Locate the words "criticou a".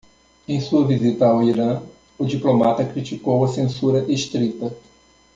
2.83-3.47